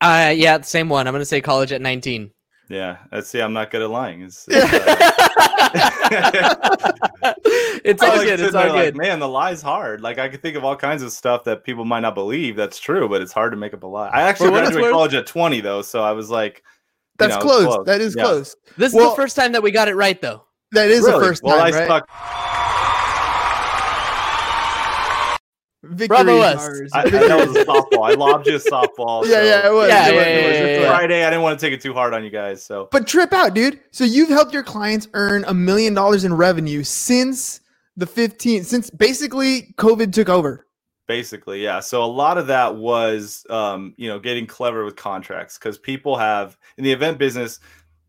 [0.02, 2.30] uh yeah same one i'm gonna say college at 19
[2.70, 4.22] Yeah, that's see, I'm not good at lying.
[4.22, 4.96] It's, it's, uh,
[7.84, 10.00] it's all like good it's all there like, good man, the lie's hard.
[10.00, 12.78] Like I could think of all kinds of stuff that people might not believe that's
[12.78, 14.08] true, but it's hard to make up a lie.
[14.10, 16.62] I actually For what graduated worth- college at 20 though, so I was like, you
[17.18, 17.86] That's know, it's close.
[17.86, 18.22] That is Yeah.
[18.22, 18.54] close.
[18.78, 21.12] this Well- is the first time that we got it right though That is Really?
[21.18, 21.84] the first well, time, I right?
[21.86, 22.08] stuck.
[25.82, 26.90] Victory Bravo is us.
[26.92, 28.10] I, I, that was a softball.
[28.10, 29.24] I lobbed you a softball.
[29.26, 29.88] Yeah, so- yeah, it was.
[29.88, 30.54] Yeah, It was, yeah, it was.
[30.58, 30.88] yeah, It's yeah.
[30.90, 33.32] Friday, I didn't want to take it too hard on you guys, so But trip
[33.32, 33.80] out, dude.
[33.90, 37.60] So you've helped your clients earn a million dollars in revenue since
[37.96, 40.66] the 15th, since basically COVID took over.
[41.08, 45.58] basically yeah so a lot of that was um, you know getting clever with contracts
[45.58, 47.58] because people have in the event business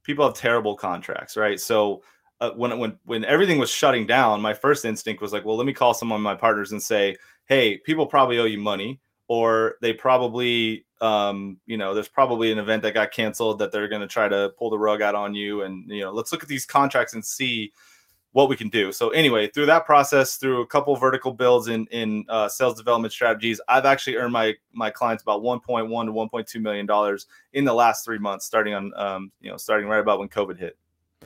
[0.03, 2.03] people have terrible contracts right so
[2.41, 5.65] uh, when when when everything was shutting down my first instinct was like well let
[5.65, 9.75] me call some of my partners and say hey people probably owe you money or
[9.81, 14.01] they probably um, you know there's probably an event that got canceled that they're going
[14.01, 16.49] to try to pull the rug out on you and you know let's look at
[16.49, 17.71] these contracts and see
[18.33, 18.91] what we can do.
[18.91, 23.13] So anyway, through that process, through a couple vertical builds in in uh, sales development
[23.13, 27.73] strategies, I've actually earned my my clients about 1.1 to 1.2 million dollars in the
[27.73, 30.77] last three months, starting on um, you know starting right about when COVID hit.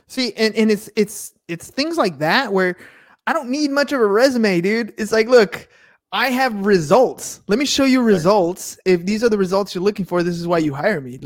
[0.08, 2.76] See, and and it's it's it's things like that where
[3.26, 4.94] I don't need much of a resume, dude.
[4.98, 5.68] It's like, look,
[6.12, 7.40] I have results.
[7.48, 8.78] Let me show you results.
[8.84, 11.18] If these are the results you're looking for, this is why you hire me.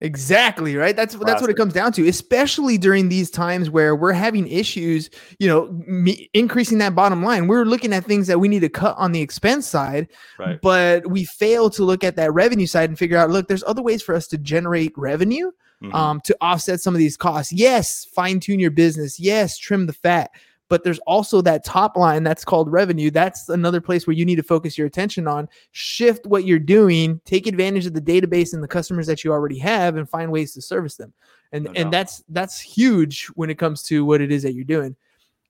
[0.00, 0.94] Exactly, right?
[0.94, 5.10] That's that's what it comes down to, especially during these times where we're having issues,
[5.40, 7.48] you know, me, increasing that bottom line.
[7.48, 10.06] We're looking at things that we need to cut on the expense side,
[10.38, 10.60] Right.
[10.62, 13.82] but we fail to look at that revenue side and figure out, look, there's other
[13.82, 15.50] ways for us to generate revenue
[15.82, 15.94] Mhm.
[15.94, 17.52] um, to offset some of these costs.
[17.52, 19.18] Yes, fine tune your business.
[19.18, 20.30] Yes, trim the fat.
[20.68, 23.10] But there's also that top line that's called revenue.
[23.10, 25.48] That's another place where you need to focus your attention on.
[25.72, 29.58] Shift what you're doing, take advantage of the database and the customers that you already
[29.58, 31.12] have, and find ways to service them.
[31.52, 31.90] And No and doubt.
[31.92, 34.94] that's that's huge when it comes to what it is that you're doing.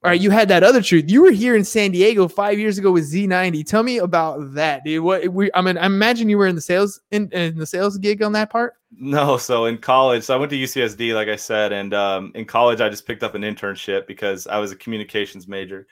[0.04, 1.10] All right, you had that other truth.
[1.10, 3.66] You were here in San Diego five years ago with Z90.
[3.66, 5.02] Tell me about that, dude.
[5.02, 7.98] What we I mean, I imagine you were in the sales in, in the sales
[7.98, 8.74] gig on that part.
[8.92, 12.44] No, so in college, so I went to UCSD, like I said, and um, in
[12.44, 15.88] college, I just picked up an internship because I was a communications major.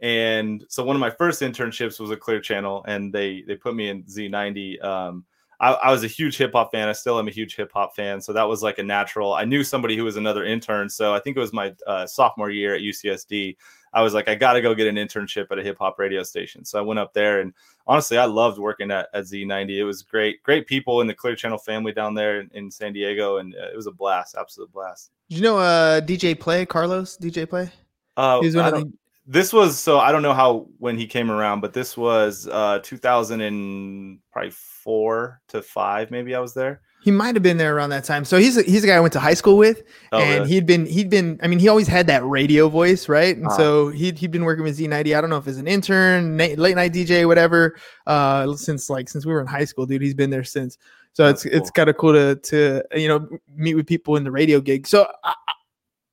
[0.00, 3.74] And so one of my first internships was a Clear Channel, and they they put
[3.74, 4.84] me in Z90.
[4.84, 5.24] Um,
[5.60, 6.88] I, I was a huge hip hop fan.
[6.88, 9.34] I still am a huge hip hop fan, so that was like a natural.
[9.34, 12.50] I knew somebody who was another intern, so I think it was my uh, sophomore
[12.50, 13.56] year at UCSD.
[13.92, 16.22] I was like, I got to go get an internship at a hip hop radio
[16.22, 16.64] station.
[16.64, 17.52] So I went up there, and
[17.86, 19.70] honestly, I loved working at, at Z90.
[19.70, 22.92] It was great, great people in the Clear Channel family down there in, in San
[22.92, 25.10] Diego, and uh, it was a blast, absolute blast.
[25.28, 27.70] Did you know uh DJ Play, Carlos, DJ Play?
[28.16, 28.92] Uh, He was one of the,
[29.30, 32.78] this was so I don't know how when he came around, but this was uh
[32.82, 36.80] 2000 and probably four to five, maybe I was there.
[37.04, 38.24] he might have been there around that time.
[38.24, 40.48] So he's a, he's a guy I went to high school with, Oh, and really?
[40.48, 43.36] he'd been he'd been I mean he always had that radio voice, right?
[43.36, 43.56] And Uh-huh.
[43.56, 45.16] so he'd he'd been working with Z90.
[45.16, 47.76] I don't know if as an intern, late night DJ, whatever.
[48.06, 50.78] Uh, since like since we were in high school, dude, he's been there since.
[51.12, 54.24] So That's it's it's kind of cool to to you know meet with people in
[54.24, 54.86] the radio gig.
[54.86, 55.34] So I,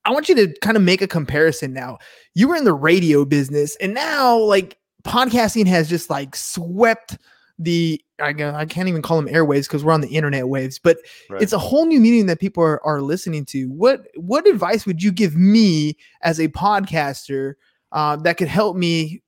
[0.05, 1.97] I- want you to kind of make a comparison now.
[2.33, 7.17] You were in the radio business, and now like podcasting has just like swept
[7.59, 10.97] the I, I can't even call them airwaves because we're on the internet waves, but
[11.29, 11.41] Right.
[11.41, 13.65] it's a whole new medium that people are, are listening to.
[13.71, 17.55] What what advice would you give me as a podcaster
[17.91, 19.21] uh, that could help me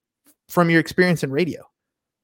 [0.47, 1.66] from your experience in radio?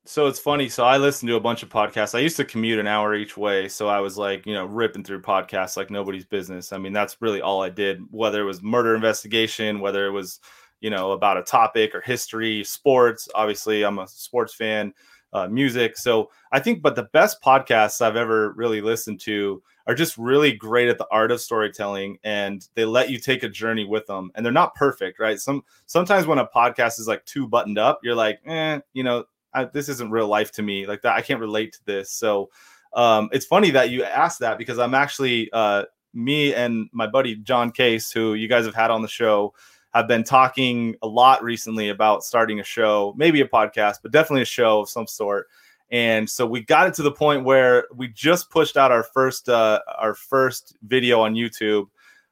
[0.05, 0.67] So it's funny.
[0.67, 2.13] So I listened to a bunch of podcasts.
[2.13, 3.69] I used to commute an hour each way.
[3.69, 6.73] So I was like, you know, ripping through podcasts like nobody's business.
[6.73, 10.41] I mean, that's really all I did, whether it was murder investigation, whether it was,
[10.81, 13.29] you know, about a topic or history, sports.
[13.33, 14.93] Obviously, I'm a sports fan,
[15.31, 15.97] uh, music.
[15.97, 20.51] So I think, but the best podcasts I've ever really listened to are just really
[20.51, 24.31] great at the art of storytelling and they let you take a journey with them
[24.35, 27.99] and they're not perfect right some sometimes when a podcast is like too buttoned up
[28.01, 31.21] you're like eh you know I, this isn't real life to me like that i
[31.21, 32.11] can't relate to this.
[32.11, 32.49] So
[32.93, 37.35] um, it's funny that you asked that because i'm actually uh, me and my buddy
[37.35, 39.53] john case who you guys have had on the show
[39.93, 44.41] have been talking a lot recently about starting a show maybe a podcast but definitely
[44.41, 45.47] a show of some sort.
[45.91, 49.47] And so we got it to the point where we just pushed out our first
[49.47, 51.87] uh, our first video on youtube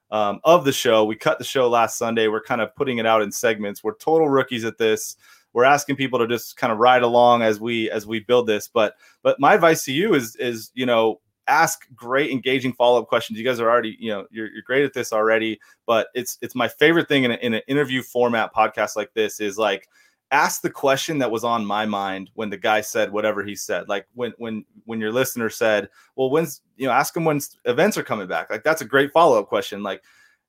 [0.10, 1.06] um, of the show.
[1.06, 2.28] We cut the show last sunday.
[2.28, 3.84] We're kind of putting it out in segments.
[3.84, 5.16] We're total rookies at this
[5.54, 8.68] we're asking people to just kind of ride along as we as we build this.
[8.68, 13.38] But but my advice to you is is you know ask great engaging follow-up questions.
[13.38, 16.56] You guys are already you know you're, you're great at this already but it's it's
[16.56, 19.88] my favorite thing in, a, in an interview format podcast like this is like
[20.32, 23.90] ask the question that was on my mind when the guy said whatever he said.
[23.90, 27.98] Like when when when your listener said well when's you know ask him when events
[27.98, 28.50] are coming back.
[28.50, 29.84] Like that's a great follow-up question.
[29.84, 30.04] Like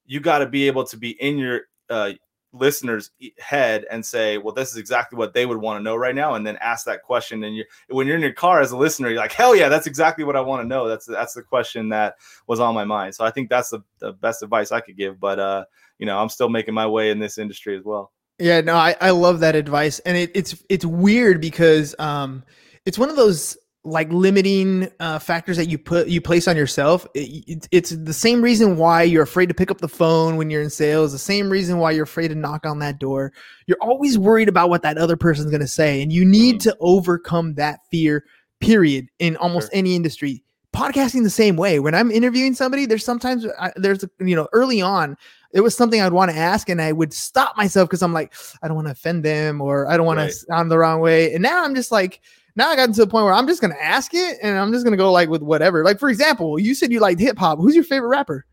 [0.07, 2.12] you got to be able to be in your uh
[2.53, 6.15] listener's head and say well this is exactly what they would want to know right
[6.15, 8.77] now and then ask that question and you when you're in your car as a
[8.77, 10.87] listener you're like hell yeah that's exactly what i want to know.
[10.87, 13.15] That's that's the question that was on my mind.
[13.15, 15.65] So i think that's the, the best advice i could give but uh
[15.99, 18.12] you know i'm still making my way in this industry as well.
[18.38, 22.43] Yeah, no, I, I love that advice, and it, it's it's weird because um,
[22.85, 27.07] it's one of those like limiting uh, factors that you put you place on yourself.
[27.14, 30.51] It, it- it's the same reason why you're afraid to pick up the phone when
[30.51, 31.11] you're in sales.
[31.12, 33.33] The same reason why you're afraid to knock on that door.
[33.66, 36.77] You're always worried about what that other person's going to say, and you need to
[36.81, 38.25] overcome that fear.
[38.61, 39.09] Period.
[39.18, 39.79] In almost Sure.
[39.79, 41.81] any industry, podcasting the same way.
[41.81, 45.16] When I'm interviewing somebody, there's sometimes I, there's you know early on
[45.53, 48.33] it was something I'd want to ask, and I would stop myself because I'm like,
[48.62, 50.31] I don't want to offend them, or I don't want Right.
[50.31, 51.35] to sound the wrong way.
[51.35, 52.21] And now I'm just like,
[52.57, 54.85] now I got to the point where I'm just gonna ask it, and I'm just
[54.85, 55.85] gonna go like with whatever.
[55.85, 57.59] Like for example, you said you liked hip hop.
[57.59, 58.47] Who's your favorite rapper?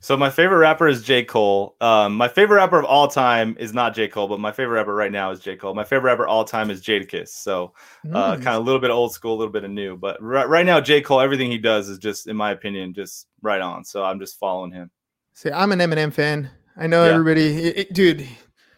[0.00, 1.24] So my favorite rapper is J.
[1.24, 1.74] Cole.
[1.80, 4.06] Um, my favorite rapper of all time is not J.
[4.06, 5.56] Cole, but my favorite rapper right now is J.
[5.56, 5.74] Cole.
[5.74, 7.30] My favorite rapper all time is Jadakiss.
[7.30, 7.72] So
[8.04, 8.36] uh, Nice.
[8.36, 9.96] kind of a little bit old school, a little bit of new.
[9.96, 11.00] But right, right now, J.
[11.00, 13.84] Cole, everything he does is just, in my opinion, just right on.
[13.84, 14.88] So I'm just following him.
[15.32, 16.48] See, I'm an Eminem fan.
[16.76, 17.10] I know Yeah.
[17.14, 18.24] everybody, it- it- dude.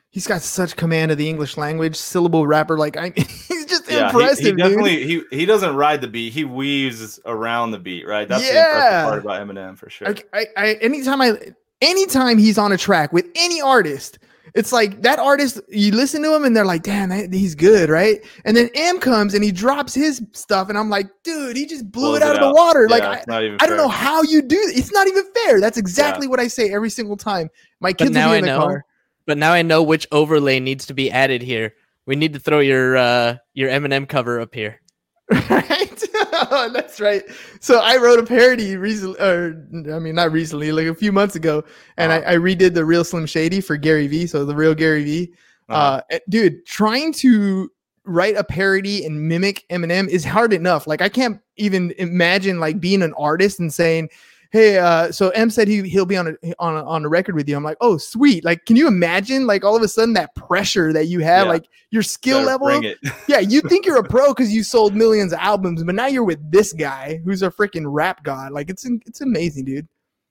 [0.08, 2.78] He's got such command of the English language, syllable rapper.
[2.78, 3.10] Like I,
[4.00, 4.58] Yeah, he- impressive, he, dude.
[4.58, 6.32] definitely he he doesn't ride the beat.
[6.32, 8.06] He weaves around the beat.
[8.06, 8.28] Right.
[8.28, 10.08] That's the impressive part about Eminem for sure.
[10.08, 11.38] Like I, I, anytime I,
[11.80, 14.18] anytime he's on a track with any artist,
[14.54, 15.60] it's like that artist.
[15.68, 18.20] You listen to him and they're like, "Damn, that- he's good," right?
[18.44, 21.90] And then Em comes and he drops his stuff, and I'm like, "Dude, he just
[21.90, 22.54] blew Blows it out it of the out.
[22.54, 24.56] water!" like I, it's not even I don't know how you do.
[24.56, 24.76] It.
[24.76, 25.60] It's not even fair.
[25.60, 27.48] That's exactly what I say every single time.
[27.80, 28.58] My kids will now be I in the know.
[28.58, 28.84] car.
[29.26, 31.74] But now I know which overlay needs to be added here.
[32.10, 34.80] We need to throw your uh your Eminem cover up here.
[35.48, 36.04] right?
[36.72, 37.22] That's right.
[37.60, 41.36] So I wrote a parody recently, or I mean, not recently, like a few months
[41.36, 41.62] ago,
[41.98, 42.22] and Uh-huh.
[42.26, 44.26] I, I redid the real Slim Shady for Gary Vee.
[44.26, 45.32] So the real Gary Vee,
[45.68, 45.80] Uh-huh.
[45.80, 47.70] uh, eh, dude, trying to
[48.04, 50.88] write a parody and mimic Eminem is hard enough.
[50.88, 54.08] Like I can't even imagine like being an artist and saying.
[54.52, 57.36] Hey, uh, so Em said he he'll be on a on a, on a record
[57.36, 57.56] with you.
[57.56, 58.44] I'm like, oh, sweet.
[58.44, 61.52] Like, can you imagine like all of a sudden that pressure that you have, Yeah.
[61.52, 62.92] like your skill Better level?
[63.28, 66.24] Yeah, you think you're a pro because you sold millions of albums, but now you're
[66.24, 68.50] with this guy who's a freaking rap god.
[68.52, 69.86] Like it's it's amazing, dude.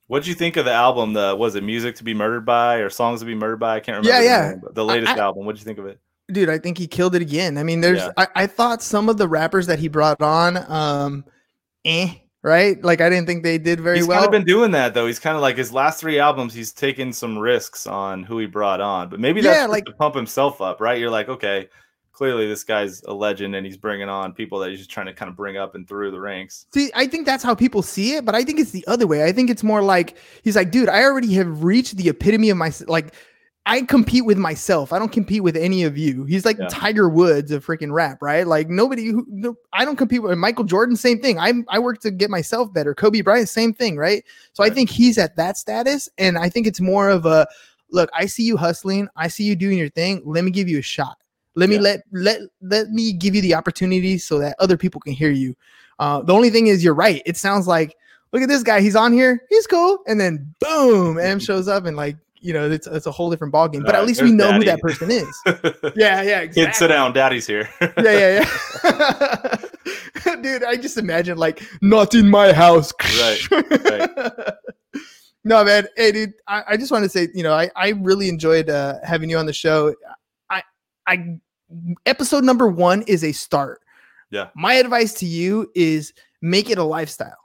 [0.08, 1.13] What'd you think of the album?
[1.13, 3.75] The was it music to be murdered by or songs to be murdered by?
[3.77, 4.10] I can't remember.
[4.10, 4.49] Yeah, the yeah.
[4.51, 5.45] name, the latest I- album.
[5.45, 5.99] What'd you think of it?
[6.32, 7.58] Dude, I think he killed it again.
[7.58, 8.12] I mean, there's Yeah.
[8.17, 11.25] I, I thought some of the rappers that he brought on, um,
[11.86, 12.10] eh,
[12.43, 12.82] right?
[12.84, 14.17] Like I didn't think they did very He's well.
[14.19, 15.08] kind of been doing that though.
[15.08, 16.54] He's kind of like his last three albums.
[16.54, 19.91] He's taken some risks on who he brought on, but maybe that's Yeah, like- to
[19.93, 20.99] pump himself up, right?
[20.99, 21.69] You're like, okay,
[22.12, 25.13] clearly this guy's a legend, and he's bringing on people that he's just trying to
[25.13, 26.65] kind of bring up and through the ranks.
[26.73, 29.23] See, I think that's how people see it, but I think it's the other way.
[29.23, 32.58] I think it's more like he's like, dude, I already have reached the epitome of
[32.58, 33.13] my like.
[33.69, 34.91] I compete with myself.
[34.91, 36.25] I don't compete with any of you.
[36.25, 36.67] He's like Yeah.
[36.69, 38.47] Tiger Woods of freaking rap, right?
[38.47, 40.95] Like nobody who no, I don't compete with Michael Jordan.
[40.95, 41.38] Same thing.
[41.38, 42.95] I I work to get myself better.
[42.95, 44.23] Kobe Bryant, same thing, right?
[44.53, 47.47] So I think he's at that status, and I think it's more of a
[47.91, 48.10] look.
[48.13, 49.08] I see you hustling.
[49.15, 50.23] I see you doing your thing.
[50.25, 51.17] Let me give you a shot.
[51.55, 55.13] Let me let let let me give you the opportunity so that other people can
[55.13, 55.55] hear you.
[55.99, 57.21] Uh, the only thing is, you're right.
[57.25, 57.95] It sounds like,
[58.32, 58.82] look at this guy.
[58.82, 59.43] He's on here.
[59.49, 59.99] He's cool.
[60.08, 63.54] And then boom, Em shows up and like, you know, it's, it's a whole different
[63.54, 63.86] ballgame.
[63.86, 65.28] But at least we know who that person is.
[65.95, 67.13] Yeah, yeah, Kid, sit down.
[67.13, 67.69] Daddy's here.
[67.82, 68.49] Yeah, yeah,
[68.84, 70.36] yeah.
[70.41, 72.93] Dude, I just imagine like not in my house.
[73.19, 73.39] Right,
[75.43, 75.88] no, man.
[75.95, 78.95] Hey, dude, I, I just want to say, you know, I, I really enjoyed uh,
[79.04, 79.93] having you on the show.
[80.49, 80.63] I,
[81.08, 81.39] I,
[82.06, 83.82] episode number one is a start.
[84.32, 84.49] Yeah.
[84.56, 87.38] My advice to you is make it a lifestyle.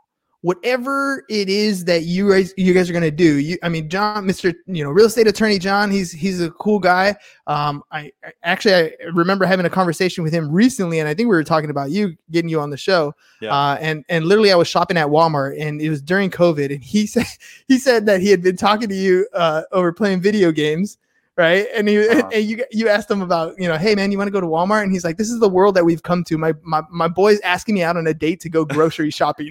[0.44, 4.26] Whatever it is that you guys you guys are gonna do, you I mean John,
[4.26, 4.54] Mr.
[4.66, 7.16] you know, real estate attorney John, he's he's a cool guy.
[7.46, 11.30] Um, I, I actually I remember having a conversation with him recently, and I think
[11.30, 13.14] we were talking about you getting you on the show.
[13.40, 13.54] Yeah.
[13.54, 16.84] Uh, and and literally, I was shopping at Walmart, and it was during COVID, and
[16.84, 17.24] he said
[17.66, 20.98] he said that he had been talking to you uh, over playing video games,
[21.36, 21.66] right?
[21.74, 22.28] And he Uh-huh.
[22.32, 24.46] and you you asked him about you know, hey man, you want to go to
[24.46, 24.82] Walmart?
[24.82, 26.38] And he's like, this is the world that we've come to.
[26.38, 29.50] My my my boy's asking me out on a date to go grocery shopping.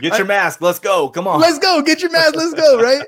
[0.00, 0.60] Get your mask.
[0.60, 1.08] Let's go.
[1.10, 1.40] Come on.
[1.40, 3.02] let's go get your mask let's go right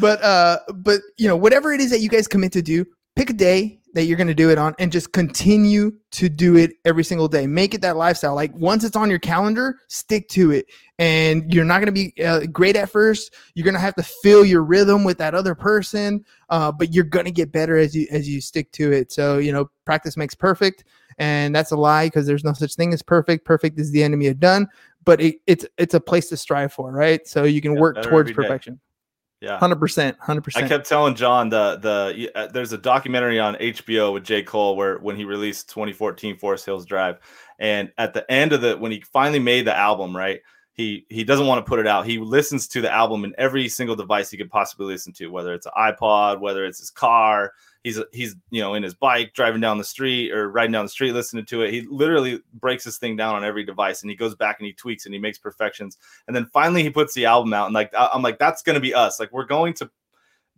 [0.00, 2.84] but uh but you know whatever it is that you guys commit to do
[3.16, 6.56] pick a day that you're going to do it on and just continue to do
[6.56, 7.48] it every single day.
[7.48, 8.36] Make it that lifestyle.
[8.36, 10.66] Like once it's on your calendar stick to it.
[11.00, 13.34] And you're not going to be uh, great at first.
[13.54, 17.02] You're going to have to feel your rhythm with that other person uh, but you're
[17.02, 19.10] going to get better as you as you stick to it.
[19.10, 20.84] So you know practice makes perfect
[21.18, 23.44] and that's a lie because there's no such thing as perfect.
[23.44, 24.68] Perfect is the enemy of done
[25.04, 27.26] but it, it's it's a place to strive for right?
[27.26, 28.60] So you can Yeah, work towards every day.
[29.40, 29.58] Yeah.
[29.60, 34.24] 100% 100% I kept telling John the the uh, there's a documentary on HBO with
[34.24, 37.18] J Cole where when he released 2014 Forest Hills Drive,
[37.58, 40.40] and at the end of the when he finally made the album, right?
[40.78, 42.06] He he doesn't want to put it out.
[42.06, 45.52] He listens to the album in every single device he could possibly listen to, whether
[45.52, 47.52] it's an iPod, whether it's his car.
[47.82, 50.88] He's he's you know in his bike driving down the street or riding down the
[50.90, 51.72] street listening to it.
[51.72, 54.72] He literally breaks this thing down on every device, and he goes back and he
[54.72, 55.98] tweaks and he makes perfections.
[56.28, 58.94] And then finally he puts the album out, and like I'm like that's gonna be
[58.94, 59.18] us.
[59.18, 59.90] Like we're going to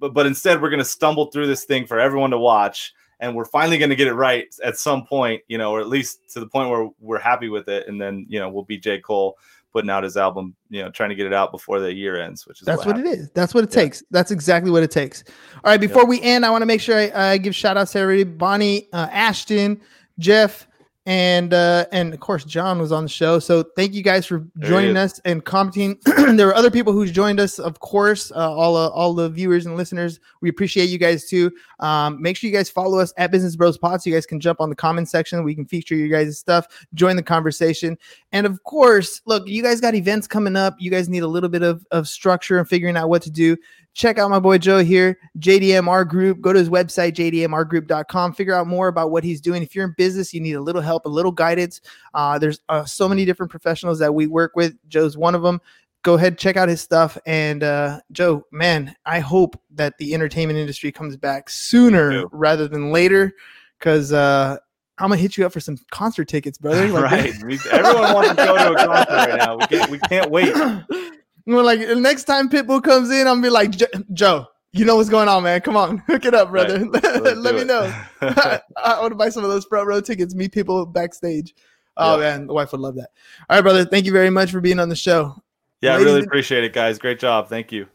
[0.01, 3.45] but but instead we're to stumble through this thing for everyone to watch and we're
[3.45, 6.41] finally going to get it right at some point you know or at least to
[6.41, 9.39] the point where we're happy with it and then you know we'll be j cole
[9.73, 12.47] putting out his album you know trying to get it out before the year ends
[12.47, 13.07] which is that's what, happened.
[13.15, 13.31] it is.
[13.31, 13.83] That's what it Yeah.
[13.83, 14.03] takes.
[14.11, 15.23] That's exactly what it takes.
[15.65, 17.93] All right before we end i want to make sure i uh, give shout outs
[17.93, 18.25] to everybody.
[18.25, 19.81] Bonnie uh, ashton
[20.19, 20.67] jeff
[21.11, 23.41] and uh, and of course John was on the show.
[23.41, 25.99] So thank you guys for joining us and commenting.
[26.37, 28.31] there were other people who joined us, of course.
[28.31, 31.51] Uh, all uh, all the viewers and listeners, we appreciate you guys too.
[31.81, 34.39] Um, make sure you guys follow us at Business Bros Pod so you guys can
[34.39, 35.43] jump on the comment section.
[35.43, 37.99] We can feature you guys' stuff, join the conversation,
[38.31, 40.77] and of course, look, you guys got events coming up.
[40.79, 43.57] You guys need a little bit of of structure and figuring out what to do
[43.95, 46.41] check out my boy Joe here, JDMR Group.
[46.41, 48.33] Go to his website, jdmrgroup.com.
[48.35, 49.63] Figure out more about what he's doing.
[49.63, 51.81] If you're in business, you need a little help, a little guidance.
[52.15, 54.75] Uh, there's uh, so many different professionals that we work with.
[54.89, 55.61] Joe's one of them.
[56.03, 57.19] Go ahead, check out his stuff.
[57.27, 62.91] And uh, Joe, man, I hope that the entertainment industry comes back sooner rather than
[62.91, 63.35] later
[63.79, 64.57] because uh,
[64.97, 66.89] I'm going to hit you up for some concert tickets, brother.
[66.93, 67.33] Like- right.
[67.45, 69.57] We, everyone wants to go to a concert right now.
[69.59, 70.55] We can't, we can't wait.
[71.55, 73.73] Well, like the next time Pitbull comes in, I'm gonna be like,
[74.13, 75.61] Joe, you know what's going on, man.
[75.61, 76.79] Come on, hook it up, brother.
[76.87, 77.05] Let's
[77.39, 77.67] Let me it.
[77.67, 77.93] know.
[78.21, 81.55] I want to buy some of those front row tickets, meet people backstage.
[81.97, 82.21] Oh Yeah.
[82.39, 83.11] man, the wife would love that.
[83.49, 83.85] All right, brother.
[83.85, 85.35] Thank you very much for being on the show.
[85.81, 86.99] yeah, I Ladies really and- appreciate it, guys.
[86.99, 87.49] Great job.
[87.49, 87.87] Thank you.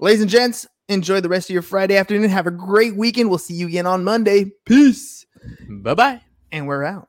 [0.00, 2.28] Ladies and gents, enjoy the rest of your Friday afternoon.
[2.30, 3.30] Have a great weekend.
[3.30, 4.52] We'll see you again on Monday.
[4.64, 5.24] Peace.
[5.68, 6.20] Bye bye.
[6.52, 7.08] And we're out.